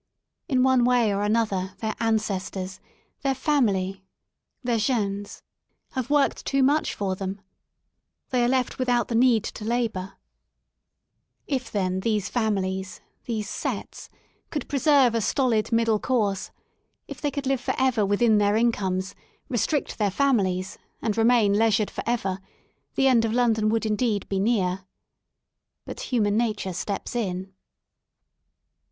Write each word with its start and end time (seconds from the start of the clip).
In 0.49 0.63
one 0.63 0.83
way 0.83 1.13
or 1.13 1.21
another 1.21 1.75
their 1.77 1.93
ancestors, 1.99 2.79
their 3.21 3.35
family, 3.35 4.03
their 4.63 4.77
gens^ 4.79 5.43
have 5.91 6.09
worked 6.09 6.43
too 6.43 6.63
much 6.63 6.95
for 6.95 7.15
them: 7.15 7.39
they 8.31 8.43
are 8.43 8.47
left 8.47 8.79
without 8.79 9.09
the 9.09 9.13
need 9.13 9.43
to 9.43 9.63
ii8 9.63 9.67
LONDON 9.67 9.73
AT 9.73 9.77
LEISURE 9.77 9.81
labour* 10.07 10.13
If, 11.45 11.71
then, 11.71 11.99
these 11.99 12.31
familiesj 12.31 12.99
these 13.25 13.47
*'sets," 13.47 14.09
could 14.49 14.67
pre 14.67 14.79
serve 14.79 15.13
a 15.13 15.21
stolid 15.21 15.71
middle 15.71 15.99
course, 15.99 16.49
tf 17.07 17.17
they 17.21 17.29
could 17.29 17.45
live 17.45 17.61
for 17.61 17.75
ever 17.77 18.03
within 18.03 18.39
their 18.39 18.55
incomes, 18.55 19.13
restrict 19.49 19.99
their 19.99 20.09
familiesj 20.09 20.77
and 21.03 21.15
remain 21.15 21.53
leisured 21.53 21.91
for 21.91 22.03
ever, 22.07 22.39
the 22.95 23.05
end 23.05 23.23
of 23.23 23.33
London 23.33 23.69
would 23.69 23.85
indeed 23.85 24.27
be 24.27 24.39
near. 24.39 24.83
But 25.85 25.99
human 25.99 26.35
nature 26.37 26.73
steps 26.73 27.15
in. 27.15 27.53